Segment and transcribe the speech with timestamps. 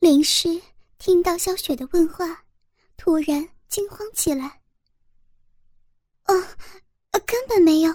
[0.00, 0.60] 林诗
[0.96, 2.42] 听到小雪的问话，
[2.96, 4.62] 突然惊慌起来。
[6.24, 6.34] 哦，
[7.26, 7.94] 根本没有，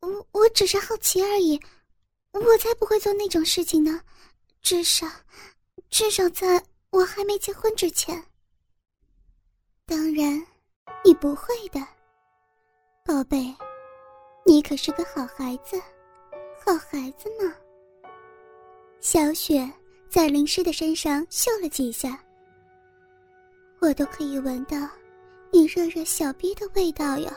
[0.00, 1.60] 我我只是好奇而已，
[2.32, 4.00] 我才不会做那种事情呢，
[4.62, 5.06] 至少，
[5.90, 8.24] 至少在我还没结婚之前。
[9.84, 10.46] 当然，
[11.04, 11.86] 你不会的，
[13.04, 13.54] 宝贝，
[14.46, 15.78] 你可是个好孩子，
[16.64, 17.54] 好孩子呢。
[19.02, 19.70] 小雪
[20.12, 22.22] 在林诗的身上嗅了几下，
[23.80, 24.76] 我都可以闻到
[25.50, 27.30] 你热热小逼的味道哟。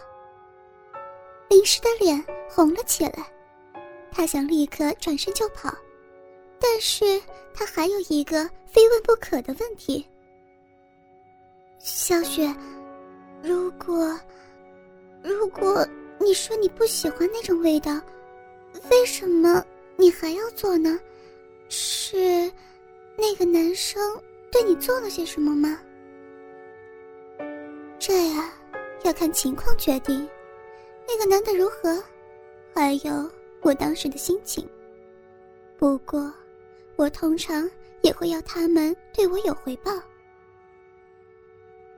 [1.49, 3.31] 林诗的脸红了起来，
[4.11, 5.73] 他想立刻转身就跑，
[6.59, 7.05] 但是
[7.53, 10.05] 他还有一个非问不可的问题。
[11.79, 12.53] 小雪，
[13.41, 14.19] 如果
[15.23, 15.87] 如果
[16.19, 18.01] 你说你不喜欢那种味道，
[18.91, 19.65] 为什么
[19.95, 20.99] 你还要做呢？
[21.67, 22.51] 是
[23.17, 24.01] 那个男生
[24.51, 25.79] 对你做了些什么吗？
[27.97, 28.53] 这呀，
[29.03, 30.27] 要看情况决定。
[31.07, 32.03] 那个男的如何，
[32.73, 34.67] 还有我当时的心情。
[35.77, 36.33] 不过，
[36.95, 37.69] 我通常
[38.01, 39.91] 也会要他们对我有回报。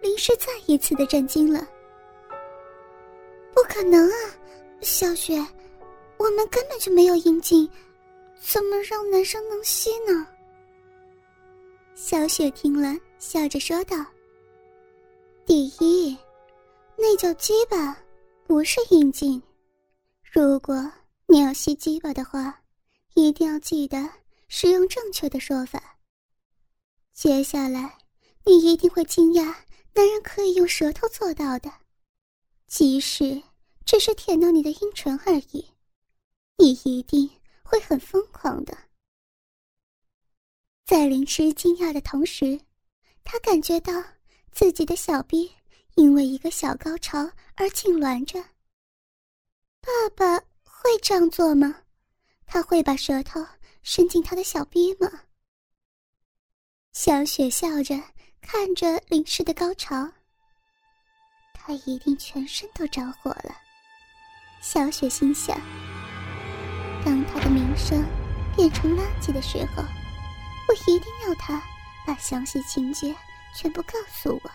[0.02, 1.68] 林诗再一次的震惊了。
[3.54, 4.16] 不可能啊，
[4.82, 5.36] 小雪，
[6.18, 7.70] 我们根本就没有阴茎。
[8.40, 10.28] 怎么让男生能吸呢？
[12.00, 13.98] 小雪听了，笑着说道
[15.48, 16.16] ：“第一，
[16.96, 17.98] 那叫鸡巴，
[18.46, 19.42] 不是阴茎。
[20.22, 20.76] 如果
[21.26, 22.62] 你要吸鸡巴的话，
[23.16, 23.98] 一定要记得
[24.48, 25.98] 使用正确的说法。
[27.14, 27.98] 接下来，
[28.46, 29.46] 你一定会惊讶，
[29.96, 31.74] 男人可以用舌头做到的，
[32.68, 33.42] 即使
[33.86, 35.66] 只是舔到你的阴唇而已，
[36.58, 37.28] 你一定。”
[37.70, 38.78] 会很疯狂的。
[40.88, 42.58] 在林诗惊讶的同时，
[43.26, 43.92] 他感觉到
[44.54, 45.52] 自己的小臂
[45.96, 48.42] 因为一个小高潮而痉挛着。
[49.82, 51.76] 爸爸会这样做吗？
[52.46, 53.46] 他会把舌头
[53.84, 55.12] 伸进他的小臂吗？
[56.94, 58.02] 小雪笑着
[58.40, 60.10] 看着林诗的高潮，
[61.54, 63.54] 他一定全身都着火了。
[64.62, 65.60] 小雪心想。
[67.04, 68.06] 当他的名声
[68.56, 69.84] 变成垃圾的时候，
[70.68, 71.62] 我一定要他
[72.06, 73.16] 把详细情节
[73.56, 74.52] 全部告诉我。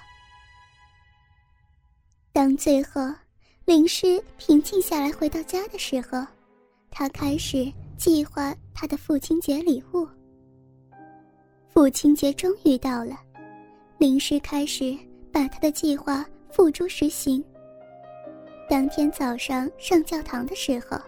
[2.32, 3.00] 当最后
[3.64, 6.26] 林诗平静下来回到家的时候，
[6.90, 10.06] 他开始计划他的父亲节礼物。
[11.72, 13.18] 父亲节终于到了，
[13.98, 14.96] 林诗开始
[15.32, 17.42] 把他的计划付诸实行。
[18.68, 21.00] 当天早上上教堂的时候。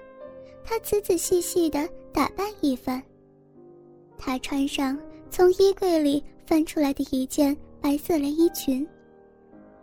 [0.67, 3.03] 他仔仔细细的打扮一番。
[4.27, 4.99] 她穿上
[5.29, 8.87] 从衣柜里翻出来的一件白色连衣裙。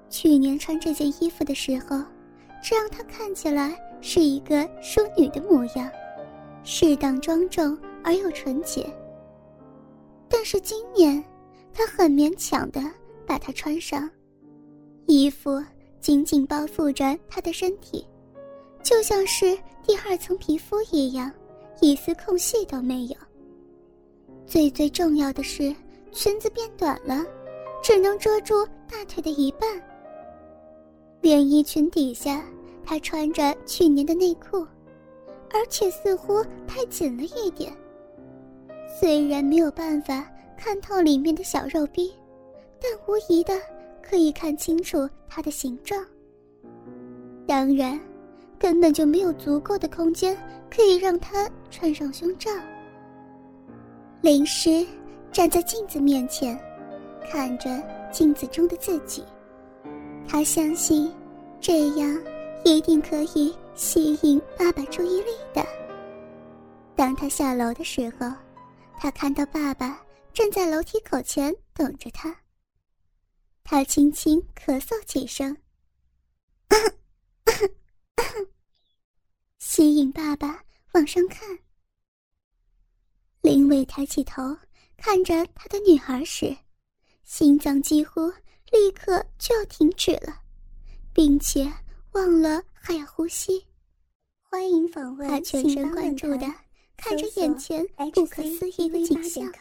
[0.09, 2.03] 去年穿这件衣服的时候，
[2.63, 5.87] 这让她看起来是一个淑女的模样，
[6.63, 8.83] 适当庄重而又纯洁。
[10.27, 11.23] 但是今年，
[11.71, 12.81] 他很勉强的
[13.27, 14.09] 把它穿上，
[15.05, 15.63] 衣服
[15.99, 18.03] 紧紧包覆着他的身体。
[18.81, 21.31] 就像是第二层皮肤一样，
[21.79, 23.15] 一丝空隙都没有。
[24.51, 25.73] 最最重要的是，
[26.11, 27.23] 裙子变短了，
[27.81, 28.53] 只能遮住
[28.85, 29.81] 大腿的一半。
[31.21, 32.43] 连衣裙底下，
[32.83, 34.67] 她穿着去年的内裤，
[35.53, 37.71] 而且似乎太紧了一点。
[38.99, 42.13] 虽然没有办法看透里面的小肉逼，
[42.77, 43.53] 但无疑的
[44.01, 46.05] 可以看清楚它的形状。
[47.47, 47.97] 当然。
[48.59, 50.37] 根本就没有足够的空间
[50.69, 52.51] 可以让他穿上胸罩。
[54.21, 54.85] 林诗
[55.31, 56.55] 站在镜子面前，
[57.31, 59.25] 看着镜子中的自己，
[60.27, 61.11] 他相信
[61.59, 62.23] 这样
[62.63, 65.65] 一定可以吸引爸爸注意力的。
[66.95, 68.31] 当他下楼的时候，
[68.99, 69.99] 他看到爸爸
[70.31, 72.35] 站在楼梯口前等着他。
[73.63, 75.57] 他轻轻咳嗽几声。
[79.57, 80.63] 吸引爸爸
[80.93, 81.57] 往上看。
[83.41, 84.55] 林伟抬起头
[84.97, 86.55] 看着他的女儿时，
[87.23, 88.27] 心脏几乎
[88.71, 90.39] 立刻就要停止了，
[91.11, 91.71] 并且
[92.11, 93.65] 忘了还要呼吸。
[94.41, 96.45] 欢迎访问，他全神贯注的
[96.95, 99.51] 看着眼前不可思议的景象。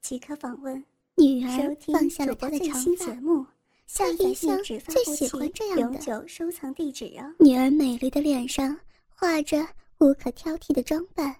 [0.00, 0.82] 即可访问。
[1.16, 3.46] 女儿放下了她的长发，
[3.86, 5.82] 下一向最喜欢这样的。
[5.82, 7.34] 永久收藏地址哦。
[7.38, 8.78] 女儿美丽的脸上。
[9.18, 9.66] 画着
[9.96, 11.34] 无可挑剔的装扮，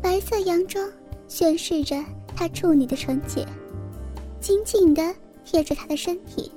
[0.00, 0.90] 白色洋装
[1.28, 1.96] 宣示着
[2.34, 3.46] 她处女的纯洁。
[4.40, 5.14] 紧紧的
[5.44, 6.52] 贴着他的身体，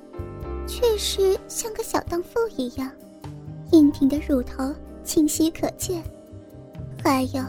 [0.66, 2.90] 确实像个小荡妇一样，
[3.72, 4.72] 硬挺的乳头
[5.02, 6.02] 清晰可见，
[7.02, 7.42] 还有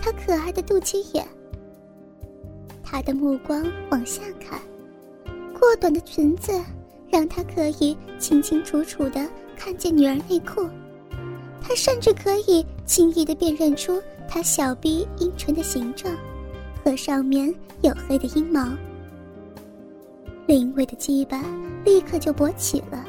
[0.00, 1.26] 她可爱的肚脐眼。
[2.82, 4.60] 他的目光往下看，
[5.58, 6.52] 过短的裙子
[7.08, 10.68] 让他可以清清楚楚的看见女儿内裤，
[11.60, 16.14] 他甚至可以轻易的辨认出他小臂阴唇的形状，
[16.84, 18.68] 和上面黝黑的阴毛。
[20.46, 21.42] 林伟的鸡巴
[21.84, 23.04] 立刻就勃起了。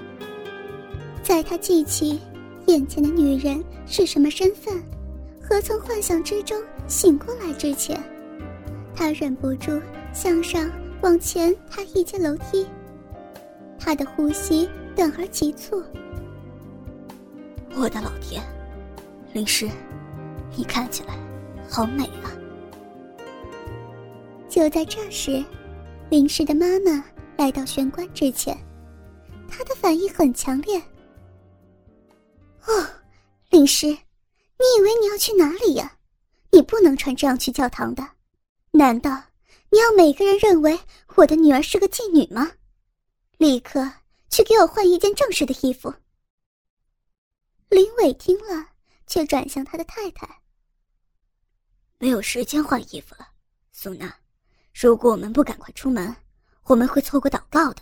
[1.21, 2.19] 在他记起
[2.67, 4.81] 眼前的女人是什么身份，
[5.41, 8.01] 和从幻想之中醒过来之前。
[8.95, 9.79] 他忍不住
[10.13, 10.71] 向上
[11.01, 12.65] 往前踏一阶楼梯，
[13.77, 15.83] 他的呼吸短而急促。
[17.75, 18.41] 我的老天，
[19.33, 19.69] 林师，
[20.57, 21.15] 你看起来
[21.69, 22.33] 好美啊！
[24.49, 25.45] 就在这时，
[26.09, 27.05] 林氏的妈妈
[27.37, 28.57] 来到玄关之前，
[29.47, 30.81] 她的反应很强烈。
[32.65, 32.87] 哦，
[33.51, 35.99] 林氏，你以为你要去哪里呀？
[36.51, 38.03] 你不能穿这样去教堂的。
[38.71, 39.21] 难道
[39.69, 40.79] 你要每个人认为
[41.15, 42.51] 我的女儿是个妓女吗？
[43.37, 43.87] 立刻
[44.29, 45.93] 去给我换一件正式的衣服。
[47.69, 48.69] 林伟听了，
[49.05, 50.27] 却转向他的太太
[51.99, 53.27] ：“没有时间换衣服了，
[53.71, 54.15] 苏娜。
[54.73, 56.15] 如果我们不赶快出门，
[56.63, 57.81] 我们会错过祷告的。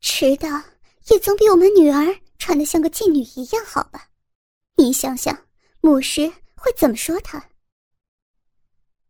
[0.00, 0.48] 迟到
[1.08, 4.10] 也总比我们女儿穿的像个妓女一样好吧？
[4.76, 5.46] 你想想，
[5.80, 7.42] 牧师会怎么说她？”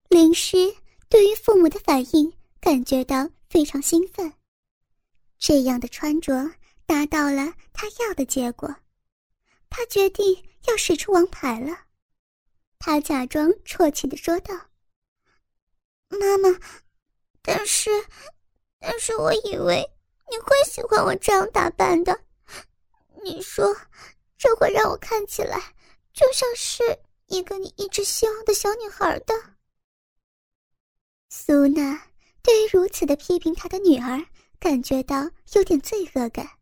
[0.09, 0.57] 林诗
[1.09, 4.33] 对于父母的反应感觉到非常兴奋，
[5.39, 6.53] 这样的穿着
[6.87, 8.77] 达到了他要的结果，
[9.71, 11.77] 他决定要使出王牌了。
[12.85, 14.53] 他假装啜泣的说道
[16.11, 16.59] ：“妈妈，
[17.41, 17.89] 但是，
[18.81, 19.89] 但是我以为
[20.29, 22.25] 你会喜欢我这样打扮的。
[23.23, 23.73] 你说，
[24.37, 25.77] 这会让我看起来
[26.13, 26.99] 就像是
[27.29, 29.33] 一个你一直希望的小女孩的。”
[31.31, 32.09] 苏娜
[32.43, 34.27] 对于如此的批评她的女儿，
[34.59, 36.59] 感觉到有点罪恶感。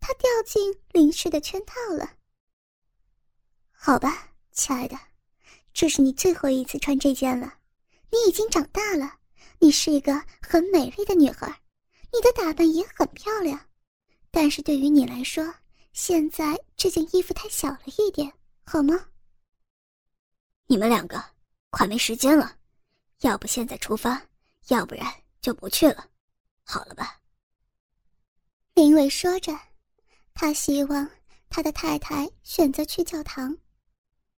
[0.00, 2.14] 她掉进林氏的圈套了。
[3.70, 4.98] 好吧，亲爱的，
[5.72, 7.54] 这是你最后一次穿这件了。
[8.10, 9.18] 你已经长大了，
[9.58, 11.48] 你是一个很美丽的女孩，
[12.12, 13.58] 你的打扮也很漂亮。
[14.30, 15.54] 但是对于你来说，
[15.92, 18.32] 现在这件衣服太小了一点，
[18.64, 19.08] 好吗？
[20.66, 21.22] 你们两个，
[21.70, 22.56] 快没时间了。
[23.20, 24.20] 要不现在出发，
[24.68, 25.06] 要不然
[25.40, 26.06] 就不去了，
[26.64, 27.20] 好了吧？
[28.74, 29.58] 林伟说着，
[30.34, 31.08] 他希望
[31.48, 33.56] 他的太太选择去教堂，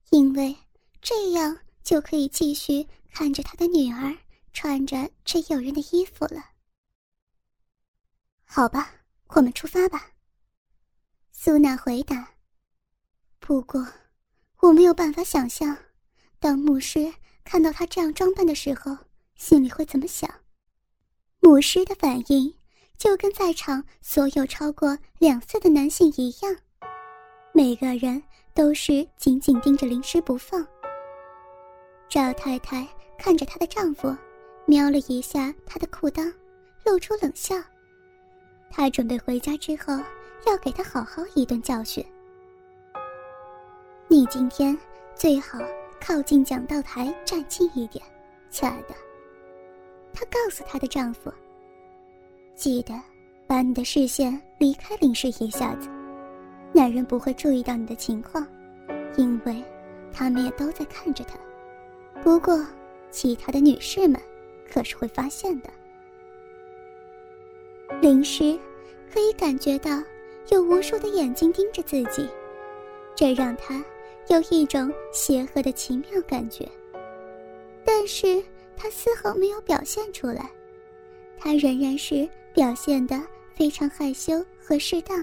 [0.09, 0.56] 因为
[1.03, 4.17] 这样就可以继续看着他的女儿
[4.53, 6.51] 穿着这诱人的衣服了。
[8.45, 8.91] 好吧，
[9.27, 10.11] 我们出发吧。
[11.31, 12.29] 苏娜回答。
[13.39, 13.85] 不过，
[14.61, 15.77] 我没有办法想象，
[16.39, 17.13] 当牧师。
[17.45, 18.97] 看到他这样装扮的时候，
[19.35, 20.33] 心里会怎么想？
[21.41, 22.55] 牧师的反应
[22.97, 26.55] 就跟在场所有超过两岁的男性一样，
[27.53, 28.23] 每个人
[28.53, 30.65] 都是紧紧盯着林诗不放。
[32.13, 32.88] 赵太太
[33.18, 34.15] 看着她的丈夫，
[34.68, 36.31] 瞄了一下他的裤裆，
[36.86, 37.55] 露出冷笑。
[38.70, 39.96] 她准备回家之后
[40.46, 42.05] 要给他好好一顿教训。
[44.08, 44.77] 你今天
[45.15, 45.58] 最好。
[46.00, 48.03] 靠近讲道台，站近一点，
[48.51, 48.93] 亲爱的。
[50.13, 51.34] 她告诉她的丈夫
[52.53, 52.93] ：“记得
[53.48, 55.89] 把你的视线离开林氏一下子，
[56.74, 58.46] 男人不会注意到你的情况，
[59.17, 59.63] 因为
[60.12, 61.36] 他们也都在看着他。
[62.24, 62.65] 不过，
[63.12, 64.20] 其他的女士们
[64.72, 65.70] 可是会发现的。”
[68.01, 68.58] 林诗
[69.13, 70.01] 可以感觉到
[70.50, 72.27] 有无数的眼睛盯着自己，
[73.13, 73.84] 这让她。
[74.30, 76.65] 有一种邪恶的奇妙感觉，
[77.84, 78.42] 但是
[78.74, 80.50] 他丝毫没有表现出来，
[81.38, 83.22] 他仍然是表现的
[83.53, 85.18] 非常害羞和适当，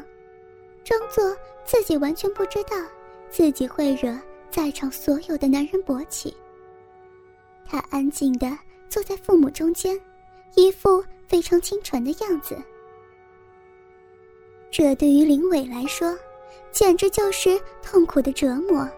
[0.84, 2.76] 装作自己完全不知道
[3.30, 4.14] 自己会惹
[4.50, 6.36] 在场所有的男人勃起。
[7.70, 8.58] 他安静的
[8.88, 9.96] 坐在父母中间，
[10.56, 12.56] 一副非常清纯的样子。
[14.72, 16.18] 这对于林伟来说。
[16.72, 18.88] 简直就是痛苦的折磨。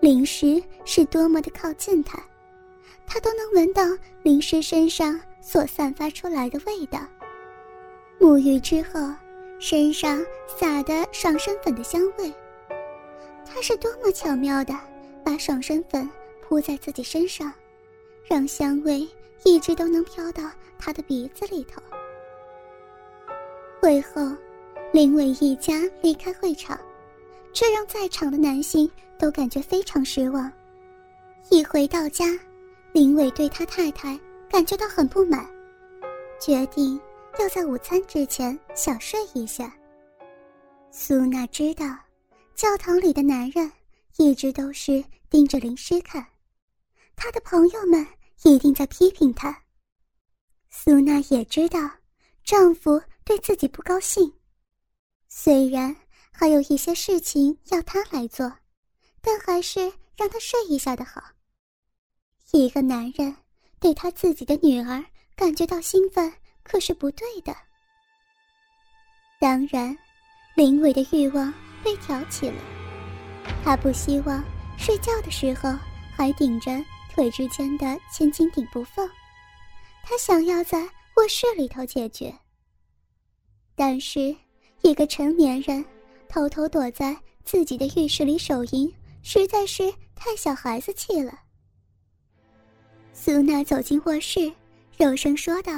[0.00, 2.22] 灵石是多么的靠近他，
[3.04, 3.82] 他都能闻到
[4.22, 7.00] 灵石身上所散发出来的味道。
[8.20, 9.12] 沐浴之后，
[9.58, 12.32] 身上撒的爽身粉的香味，
[13.44, 14.72] 他是多么巧妙的
[15.24, 16.08] 把爽身粉
[16.40, 17.52] 铺在自己身上，
[18.28, 19.08] 让香味
[19.44, 20.42] 一直都能飘到
[20.78, 21.80] 他的鼻子里头。
[23.80, 24.20] 会后，
[24.92, 26.78] 林伟一家离开会场，
[27.52, 30.52] 这让在场的男性都感觉非常失望。
[31.50, 32.26] 一回到家，
[32.92, 34.18] 林伟对他太太
[34.50, 35.48] 感觉到很不满，
[36.38, 37.00] 决定
[37.38, 39.72] 要在午餐之前小睡一下。
[40.90, 41.86] 苏娜知道，
[42.54, 43.70] 教堂里的男人
[44.16, 46.26] 一直都是盯着灵师看，
[47.14, 48.06] 他的朋友们
[48.42, 49.64] 一定在批评她。
[50.70, 51.78] 苏娜也知道，
[52.44, 53.00] 丈夫。
[53.24, 54.32] 对自己不高兴，
[55.28, 55.94] 虽然
[56.32, 58.50] 还有一些事情要他来做，
[59.20, 59.80] 但还是
[60.16, 61.22] 让他睡一下的好。
[62.52, 63.36] 一个男人
[63.78, 65.04] 对他自己的女儿
[65.36, 67.54] 感觉到兴奋，可是不对的。
[69.38, 69.94] 当然，
[70.56, 71.52] 林伟的欲望
[71.84, 72.62] 被挑起了，
[73.62, 74.42] 他不希望
[74.78, 75.70] 睡觉的时候
[76.16, 76.82] 还顶着
[77.18, 79.04] 腿之间的千斤顶不放，
[80.04, 82.32] 他想要在卧室里头解决。
[83.74, 84.36] 但是，
[84.82, 85.84] 一个成年人
[86.28, 91.36] 偷偷躲在自己的浴室里手淫，实在是太小孩子气了。
[93.12, 94.52] 苏娜走进卧室，
[94.96, 95.72] 柔声说道：“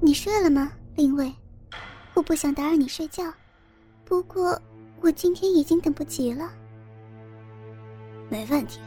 [0.00, 1.30] 你睡了吗，林伟？
[2.14, 3.30] 我不想打扰你睡觉，
[4.06, 4.58] 不过
[5.02, 6.50] 我今天已经等不及了。
[8.32, 8.80] ”“没问题，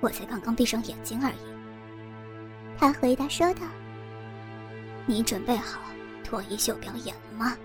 [0.00, 1.34] 我才刚刚闭上眼睛而已。”
[2.78, 3.60] 他回答说道。
[5.06, 5.80] “你准备好？”
[6.24, 7.56] 脱衣秀表演了吗？